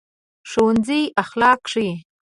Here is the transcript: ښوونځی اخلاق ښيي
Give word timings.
ښوونځی 0.49 1.01
اخلاق 1.23 1.61
ښيي 1.71 1.93